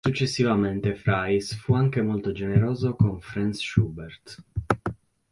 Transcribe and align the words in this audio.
Successivamente 0.03 0.95
Fries 0.95 1.53
fu 1.53 1.75
anche 1.75 2.01
molto 2.01 2.31
generoso 2.31 2.95
con 2.95 3.21
Franz 3.21 3.59
Schubert. 3.61 4.43